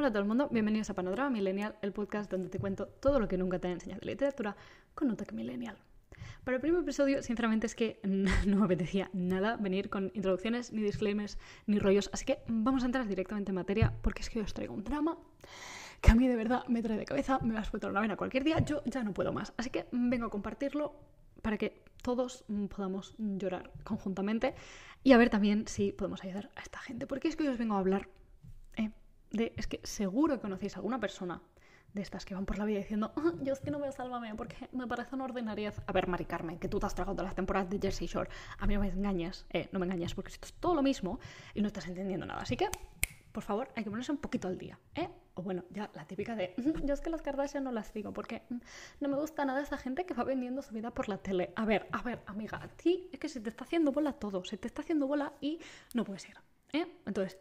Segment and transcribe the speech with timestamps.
[0.00, 3.20] Hola a todo el mundo, bienvenidos a Panorama Millennial, el podcast donde te cuento todo
[3.20, 4.56] lo que nunca te he enseñado de literatura
[4.94, 5.76] con un toque millennial.
[6.42, 8.00] Para el primer episodio, sinceramente, es que
[8.46, 11.36] no me apetecía nada venir con introducciones, ni disclaimers,
[11.66, 14.72] ni rollos, así que vamos a entrar directamente en materia porque es que os traigo
[14.72, 15.18] un drama
[16.00, 18.16] que a mí de verdad me trae de cabeza, me va a explotar una vena
[18.16, 19.52] cualquier día, yo ya no puedo más.
[19.58, 20.94] Así que vengo a compartirlo
[21.42, 24.54] para que todos podamos llorar conjuntamente
[25.04, 27.58] y a ver también si podemos ayudar a esta gente, porque es que hoy os
[27.58, 28.08] vengo a hablar
[29.30, 31.40] de, es que seguro que conocéis a alguna persona
[31.92, 34.34] de estas que van por la vida diciendo, "Ah, yo es que no veo Sálvame
[34.36, 35.74] porque me parece una ordinariedad.
[35.86, 38.30] A ver, Mari Carmen, que tú te has tragado todas las temporadas de Jersey Shore.
[38.58, 41.18] A mí no me engañas, eh, no me engañas porque esto es todo lo mismo
[41.54, 42.42] y no estás entendiendo nada.
[42.42, 42.68] Así que,
[43.32, 45.08] por favor, hay que ponerse un poquito al día, ¿eh?
[45.34, 48.12] O bueno, ya la típica de, "Mm, yo es que las Kardashian no las digo
[48.12, 48.56] porque mm,
[49.00, 51.52] no me gusta nada esa gente que va vendiendo su vida por la tele.
[51.56, 54.44] A ver, a ver, amiga, a ti es que se te está haciendo bola todo,
[54.44, 55.58] se te está haciendo bola y
[55.94, 56.36] no puede ser,
[56.72, 56.86] ¿eh?
[57.06, 57.38] Entonces,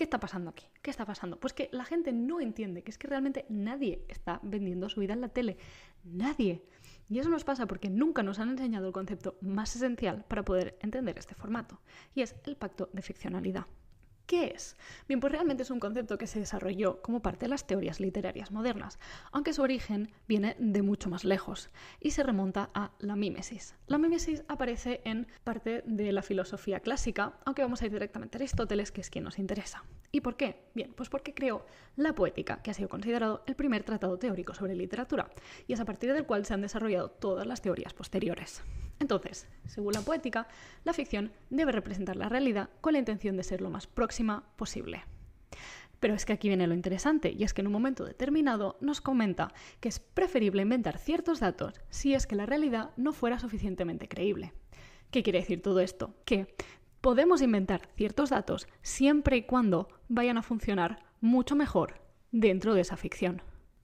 [0.00, 0.64] ¿Qué está pasando aquí?
[0.80, 1.38] ¿Qué está pasando?
[1.38, 5.12] Pues que la gente no entiende que es que realmente nadie está vendiendo su vida
[5.12, 5.58] en la tele.
[6.04, 6.64] Nadie.
[7.10, 10.78] Y eso nos pasa porque nunca nos han enseñado el concepto más esencial para poder
[10.80, 11.82] entender este formato,
[12.14, 13.66] y es el pacto de ficcionalidad.
[14.30, 14.76] ¿Qué es?
[15.08, 18.52] Bien, pues realmente es un concepto que se desarrolló como parte de las teorías literarias
[18.52, 19.00] modernas,
[19.32, 23.74] aunque su origen viene de mucho más lejos y se remonta a la mímesis.
[23.88, 28.38] La mímesis aparece en parte de la filosofía clásica, aunque vamos a ir directamente a
[28.38, 29.82] Aristóteles, que es quien nos interesa.
[30.12, 30.62] ¿Y por qué?
[30.76, 34.76] Bien, pues porque creó la poética, que ha sido considerado el primer tratado teórico sobre
[34.76, 35.28] literatura,
[35.66, 38.62] y es a partir del cual se han desarrollado todas las teorías posteriores.
[39.00, 40.46] Entonces, según la poética,
[40.84, 45.04] la ficción debe representar la realidad con la intención de ser lo más próxima posible.
[45.98, 49.00] Pero es que aquí viene lo interesante, y es que en un momento determinado nos
[49.00, 54.08] comenta que es preferible inventar ciertos datos si es que la realidad no fuera suficientemente
[54.08, 54.52] creíble.
[55.10, 56.14] ¿Qué quiere decir todo esto?
[56.24, 56.54] Que
[57.00, 62.00] podemos inventar ciertos datos siempre y cuando vayan a funcionar mucho mejor
[62.32, 63.42] dentro de esa ficción.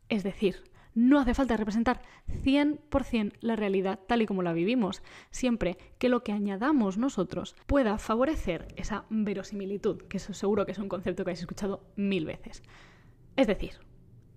[0.09, 0.62] Es decir,
[0.97, 2.00] no hace falta representar
[2.42, 7.98] 100% la realidad tal y como la vivimos, siempre que lo que añadamos nosotros pueda
[7.98, 12.62] favorecer esa verosimilitud, que eso seguro que es un concepto que habéis escuchado mil veces.
[13.37, 13.75] Es decir,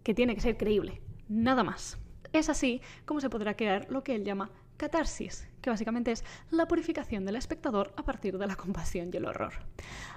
[0.04, 1.98] que tiene que ser creíble, nada más.
[2.34, 6.68] Es así como se podrá crear lo que él llama catarsis, que básicamente es la
[6.68, 9.54] purificación del espectador a partir de la compasión y el horror.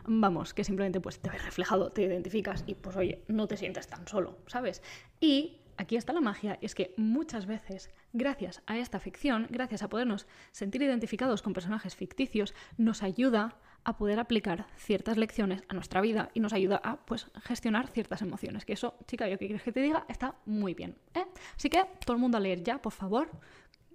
[0.06, 3.86] Vamos, que simplemente pues te ves reflejado, te identificas y pues oye, no te sientes
[3.86, 4.82] tan solo, ¿sabes?
[5.20, 9.82] Y aquí está la magia, y es que muchas veces, gracias a esta ficción, gracias
[9.82, 15.74] a podernos sentir identificados con personajes ficticios, nos ayuda a poder aplicar ciertas lecciones a
[15.74, 18.64] nuestra vida y nos ayuda a pues gestionar ciertas emociones.
[18.64, 20.96] Que eso, chica, yo que quieres que te diga, está muy bien.
[21.14, 21.26] ¿eh?
[21.56, 23.28] Así que todo el mundo a leer ya, por favor.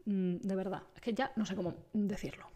[0.06, 2.48] Mm, de verdad, es que ya no sé cómo decirlo.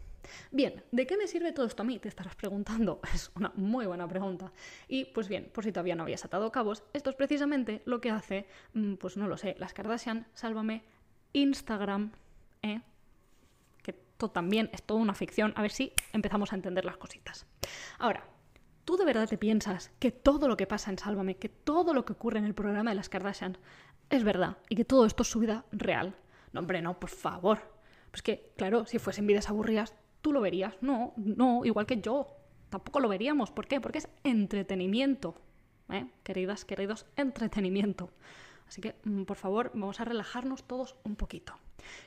[0.54, 1.98] Bien, ¿de qué me sirve todo esto a mí?
[1.98, 3.00] Te estarás preguntando.
[3.14, 4.52] Es una muy buena pregunta.
[4.86, 8.10] Y pues bien, por si todavía no habías atado cabos, esto es precisamente lo que
[8.10, 10.84] hace, mm, pues no lo sé, las Kardashian, sálvame,
[11.32, 12.12] Instagram,
[12.60, 12.82] ¿eh?
[13.82, 17.46] que esto también es toda una ficción, a ver si empezamos a entender las cositas.
[17.98, 18.22] Ahora,
[18.84, 22.04] ¿tú de verdad te piensas que todo lo que pasa en Sálvame, que todo lo
[22.04, 23.56] que ocurre en el programa de las Kardashian
[24.10, 26.14] es verdad y que todo esto es su vida real?
[26.52, 27.72] No, hombre, no, por favor.
[28.10, 30.74] Pues que, claro, si fuesen vidas aburridas, tú lo verías.
[30.80, 32.36] No, no, igual que yo.
[32.70, 33.50] Tampoco lo veríamos.
[33.50, 33.80] ¿Por qué?
[33.80, 35.34] Porque es entretenimiento.
[35.90, 36.06] ¿eh?
[36.22, 38.10] Queridas, queridos, entretenimiento.
[38.66, 41.54] Así que, mm, por favor, vamos a relajarnos todos un poquito.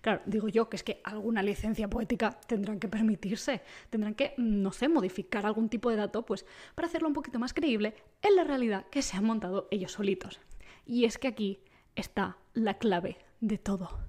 [0.01, 4.61] Claro, digo yo que es que alguna licencia poética tendrán que permitirse, tendrán que, mm,
[4.63, 8.35] no sé, modificar algún tipo de dato, pues, para hacerlo un poquito más creíble en
[8.35, 10.39] la realidad que se han montado ellos solitos.
[10.85, 11.59] Y es que aquí
[11.95, 13.99] está la clave de todo.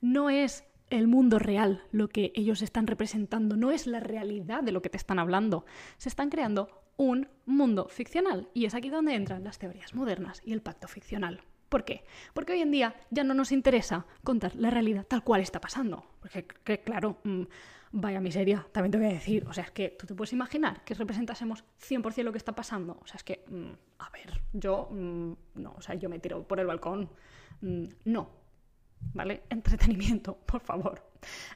[0.00, 4.72] No es el mundo real lo que ellos están representando, no es la realidad de
[4.72, 5.64] lo que te están hablando.
[5.96, 10.52] Se están creando un mundo ficcional y es aquí donde entran las teorías modernas y
[10.52, 11.40] el pacto ficcional.
[11.68, 12.04] ¿Por qué?
[12.34, 16.04] Porque hoy en día ya no nos interesa contar la realidad tal cual está pasando.
[16.20, 17.44] Porque, que, claro, mmm,
[17.92, 19.46] vaya miseria, también te voy a decir.
[19.48, 22.98] O sea, es que tú te puedes imaginar que representásemos 100% lo que está pasando.
[23.02, 26.46] O sea, es que, mmm, a ver, yo, mmm, no, o sea, yo me tiro
[26.46, 27.08] por el balcón.
[28.04, 28.41] no,
[29.14, 29.42] ¿vale?
[29.50, 31.02] Entretenimiento, por favor.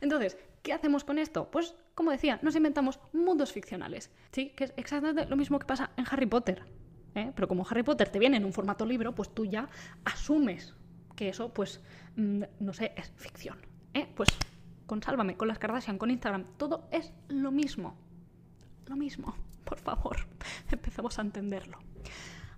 [0.01, 1.51] Entonces, ¿qué hacemos con esto?
[1.51, 4.51] Pues, como decía, nos inventamos mundos ficcionales, ¿sí?
[4.57, 6.65] Que es exactamente lo mismo que pasa en Harry Potter.
[7.15, 7.33] ¿eh?
[7.35, 9.69] Pero como Harry Potter te viene en un formato libro, pues tú ya
[10.05, 10.75] asumes
[11.17, 11.81] que eso, pues,
[12.17, 13.59] mm, no sé, es ficción.
[13.95, 14.07] ¿eh?
[14.15, 14.29] Pues
[14.87, 17.97] con Sálvame, con las Kardashian, con Instagram, todo es lo mismo.
[18.87, 19.35] Lo mismo,
[19.65, 20.17] por favor,
[20.71, 21.79] empezamos a entenderlo.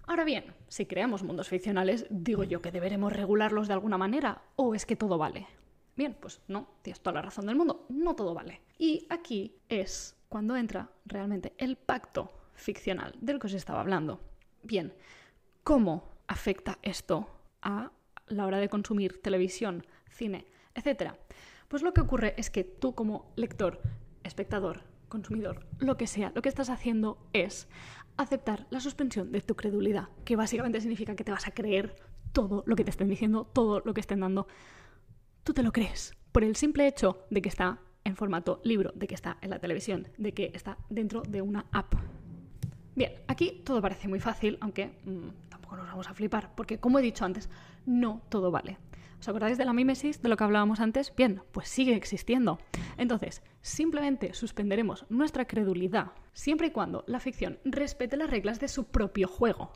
[0.09, 4.75] Ahora bien, si creamos mundos ficcionales, digo yo que deberemos regularlos de alguna manera, o
[4.75, 5.47] es que todo vale.
[5.97, 8.63] Bien, pues no, tienes toda la razón del mundo, no todo vale.
[8.79, 14.19] Y aquí es cuando entra realmente el pacto ficcional del que os estaba hablando.
[14.63, 14.95] Bien,
[15.63, 17.29] ¿cómo afecta esto
[17.61, 17.93] a
[18.29, 21.17] la hora de consumir televisión, cine, etc.
[21.69, 23.83] Pues lo que ocurre es que tú como lector,
[24.25, 27.69] espectador, consumidor, lo que sea, lo que estás haciendo es
[28.17, 31.97] aceptar la suspensión de tu credulidad, que básicamente significa que te vas a creer
[32.33, 34.47] todo lo que te estén diciendo, todo lo que estén dando.
[35.45, 39.07] Tú te lo crees por el simple hecho de que está en formato libro, de
[39.07, 41.95] que está en la televisión, de que está dentro de una app.
[42.95, 46.99] Bien, aquí todo parece muy fácil, aunque mm, tampoco nos vamos a flipar, porque como
[46.99, 47.49] he dicho antes,
[47.87, 48.79] no todo vale.
[49.21, 51.13] ¿Os acordáis de la mímesis, de lo que hablábamos antes?
[51.17, 52.59] Bien, pues sigue existiendo.
[52.97, 58.85] Entonces, simplemente suspenderemos nuestra credulidad siempre y cuando la ficción respete las reglas de su
[58.85, 59.73] propio juego.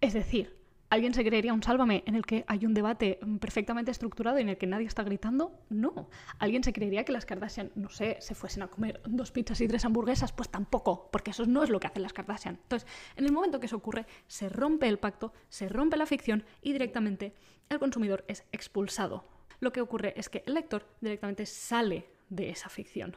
[0.00, 4.38] Es decir, ¿Alguien se creería un sálvame en el que hay un debate perfectamente estructurado
[4.38, 5.58] y en el que nadie está gritando?
[5.68, 6.08] No.
[6.38, 9.66] ¿Alguien se creería que las Kardashian, no sé, se fuesen a comer dos pizzas y
[9.66, 10.32] tres hamburguesas?
[10.32, 12.60] Pues tampoco, porque eso no es lo que hacen las Kardashian.
[12.62, 16.44] Entonces, en el momento que eso ocurre, se rompe el pacto, se rompe la ficción
[16.62, 17.34] y directamente
[17.68, 19.24] el consumidor es expulsado.
[19.58, 23.16] Lo que ocurre es que el lector directamente sale de esa ficción.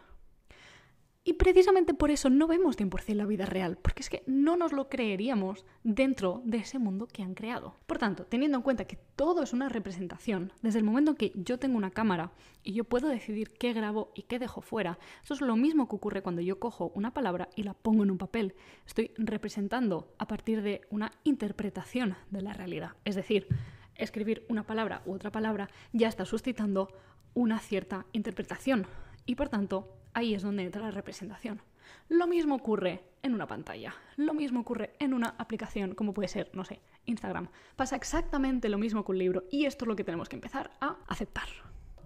[1.25, 4.71] Y precisamente por eso no vemos 100% la vida real, porque es que no nos
[4.71, 7.75] lo creeríamos dentro de ese mundo que han creado.
[7.88, 11.33] Por tanto, teniendo en cuenta que todo es una representación, desde el momento en que
[11.36, 12.31] yo tengo una cámara
[12.63, 15.98] y yo puedo decidir qué grabo y qué dejo fuera, eso es lo mismo que
[15.98, 18.56] ocurre cuando yo cojo una palabra y la pongo en un papel.
[18.88, 22.94] Estoy representando a partir de una interpretación de la realidad.
[23.04, 23.48] Es decir,
[23.95, 26.88] escribir una palabra u otra palabra ya está suscitando
[27.33, 28.88] una cierta interpretación
[29.25, 31.62] y por tanto ahí es donde entra la representación.
[32.08, 36.50] Lo mismo ocurre en una pantalla, lo mismo ocurre en una aplicación como puede ser,
[36.54, 37.50] no sé, Instagram.
[37.76, 40.72] Pasa exactamente lo mismo con un libro y esto es lo que tenemos que empezar
[40.80, 41.48] a aceptar.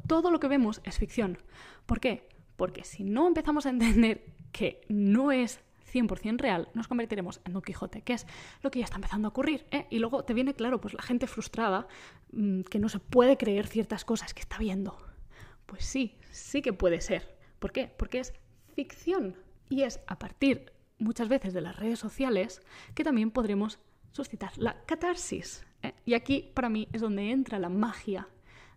[0.08, 1.38] Todo lo que vemos es ficción.
[1.86, 2.28] ¿Por qué?
[2.58, 5.62] Porque si no empezamos a entender que no es
[5.94, 8.26] 100% real, nos convertiremos en Don Quijote, que es
[8.62, 9.66] lo que ya está empezando a ocurrir.
[9.72, 9.88] ¿eh?
[9.90, 11.88] Y luego te viene claro, pues la gente frustrada
[12.32, 14.98] mm, que no se puede creer ciertas cosas que está viendo.
[15.66, 17.38] Pues sí, sí que puede ser.
[17.64, 17.88] ¿Por qué?
[17.88, 18.34] Porque es
[18.76, 19.38] ficción.
[19.70, 22.62] Y es a partir muchas veces de las redes sociales
[22.94, 23.80] que también podremos
[24.12, 25.66] suscitar la catarsis.
[25.82, 25.94] ¿eh?
[26.04, 28.28] Y aquí para mí es donde entra la magia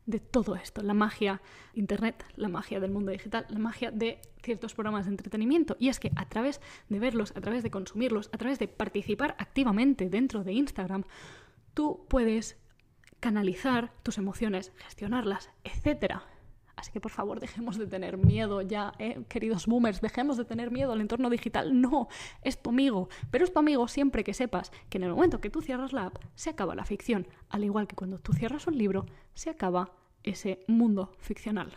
[0.05, 1.43] de todo esto, la magia
[1.75, 5.77] internet, la magia del mundo digital, la magia de ciertos programas de entretenimiento.
[5.81, 9.35] Y es que a través de verlos, a través de consumirlos, a través de participar
[9.41, 11.03] activamente dentro de Instagram,
[11.75, 12.57] tú puedes
[13.19, 16.36] canalizar tus emociones, gestionarlas, etcétera.
[16.87, 19.21] Así que por favor dejemos de tener miedo ya, ¿eh?
[19.29, 21.81] queridos boomers, dejemos de tener miedo al entorno digital.
[21.81, 22.07] No,
[22.43, 25.51] es tu amigo, pero es tu amigo siempre que sepas que en el momento que
[25.51, 28.79] tú cierras la app se acaba la ficción, al igual que cuando tú cierras un
[28.79, 29.05] libro
[29.35, 31.73] se acaba ese mundo ficcional.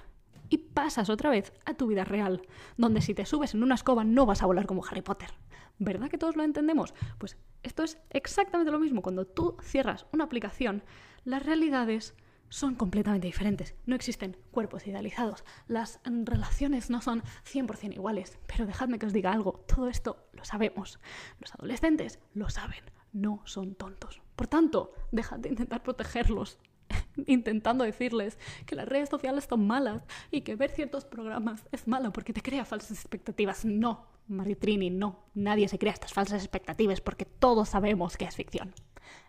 [0.47, 2.43] Y pasas otra vez a tu vida real,
[2.77, 5.31] donde si te subes en una escoba no vas a volar como Harry Potter.
[5.79, 6.93] ¿Verdad que todos lo entendemos?
[7.17, 9.01] Pues esto es exactamente lo mismo.
[9.01, 10.83] Cuando tú cierras una aplicación,
[11.23, 12.13] las realidades
[12.49, 13.75] son completamente diferentes.
[13.85, 15.43] No existen cuerpos idealizados.
[15.67, 18.37] Las relaciones no son 100% iguales.
[18.47, 19.63] Pero dejadme que os diga algo.
[19.67, 20.99] Todo esto lo sabemos.
[21.39, 22.83] Los adolescentes lo saben.
[23.13, 24.21] No son tontos.
[24.35, 26.59] Por tanto, dejad de intentar protegerlos.
[27.27, 32.11] intentando decirles que las redes sociales son malas y que ver ciertos programas es malo
[32.11, 33.65] porque te crea falsas expectativas.
[33.65, 35.25] No, Maritrini, no.
[35.33, 38.73] Nadie se crea estas falsas expectativas porque todos sabemos que es ficción.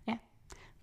[0.06, 0.20] ¿eh?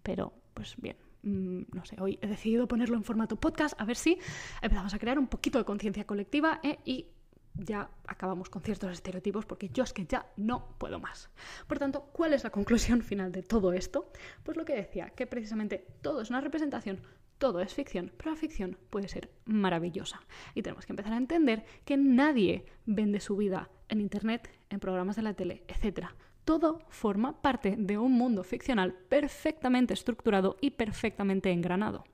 [0.03, 4.17] Pero, pues bien, no sé, hoy he decidido ponerlo en formato podcast, a ver si
[4.61, 6.79] empezamos a crear un poquito de conciencia colectiva ¿eh?
[6.85, 7.07] y
[7.53, 11.29] ya acabamos con ciertos estereotipos porque yo es que ya no puedo más.
[11.67, 14.11] Por tanto, ¿cuál es la conclusión final de todo esto?
[14.43, 17.01] Pues lo que decía, que precisamente todo es una representación,
[17.37, 20.21] todo es ficción, pero la ficción puede ser maravillosa.
[20.55, 25.15] Y tenemos que empezar a entender que nadie vende su vida en Internet, en programas
[25.15, 26.09] de la tele, etc
[26.47, 32.05] todo forma parte de un mundo ficcional perfectamente estructurado y perfectamente engranado.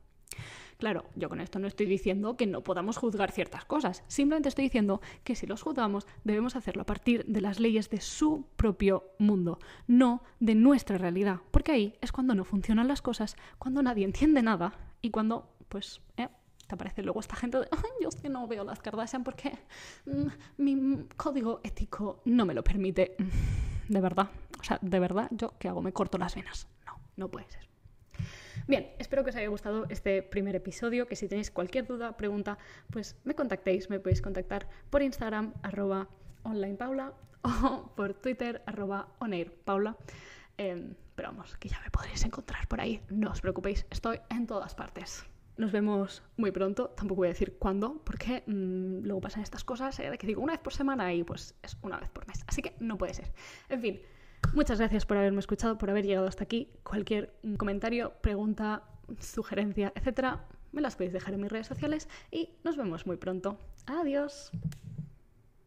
[0.79, 4.63] Claro, yo con esto no estoy diciendo que no podamos juzgar ciertas cosas, simplemente estoy
[4.63, 9.03] diciendo que si los juzgamos debemos hacerlo a partir de las leyes de su propio
[9.19, 14.03] mundo, no de nuestra realidad, porque ahí es cuando no funcionan las cosas, cuando nadie
[14.03, 14.73] entiende nada
[15.03, 16.27] y cuando, pues, eh,
[16.65, 17.67] te aparece luego esta gente de,
[18.01, 19.59] yo es que no veo las Kardashian porque
[20.07, 23.15] mm, mi código ético no me lo permite
[23.93, 24.29] de verdad.
[24.59, 25.81] O sea, de verdad, ¿yo qué hago?
[25.81, 26.67] ¿Me corto las venas?
[26.85, 27.69] No, no puede ser.
[28.67, 32.57] Bien, espero que os haya gustado este primer episodio, que si tenéis cualquier duda, pregunta,
[32.91, 36.07] pues me contactéis, me podéis contactar por Instagram, arroba
[36.43, 39.97] onlinepaula, o por Twitter, arroba oneirpaula.
[40.57, 44.47] Em, pero vamos, que ya me podréis encontrar por ahí, no os preocupéis, estoy en
[44.47, 45.25] todas partes.
[45.57, 49.99] Nos vemos muy pronto, tampoco voy a decir cuándo, porque mm, luego pasan estas cosas
[49.99, 52.43] eh, de que digo una vez por semana y pues es una vez por mes,
[52.47, 53.31] así que no puede ser.
[53.69, 54.01] En fin,
[54.53, 56.69] muchas gracias por haberme escuchado, por haber llegado hasta aquí.
[56.83, 58.83] Cualquier mm, comentario, pregunta,
[59.19, 63.59] sugerencia, etcétera, me las podéis dejar en mis redes sociales y nos vemos muy pronto.
[63.85, 64.51] Adiós.